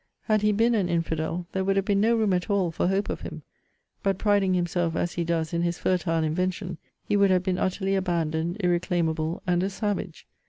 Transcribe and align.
Had 0.23 0.41
he 0.41 0.51
been 0.51 0.73
an 0.73 0.89
infidel, 0.89 1.45
there 1.51 1.63
would 1.63 1.75
have 1.75 1.85
been 1.85 2.01
no 2.01 2.15
room 2.17 2.33
at 2.33 2.49
all 2.49 2.71
for 2.71 2.87
hope 2.87 3.07
of 3.07 3.21
him; 3.21 3.43
but 4.01 4.17
(priding 4.17 4.55
himself 4.55 4.95
as 4.95 5.13
he 5.13 5.23
does 5.23 5.53
in 5.53 5.61
his 5.61 5.77
fertile 5.77 6.23
invention) 6.23 6.79
he 7.03 7.15
would 7.15 7.29
have 7.29 7.43
been 7.43 7.59
utterly 7.59 7.93
abandoned, 7.93 8.57
irreclaimable, 8.61 9.43
and 9.45 9.61
a 9.61 9.69
savage.' 9.69 10.25